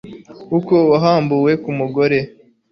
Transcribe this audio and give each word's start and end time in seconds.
uko 0.57 0.73
wahambuwe 0.91 1.51
ku 1.63 1.69
mugore 1.79 2.19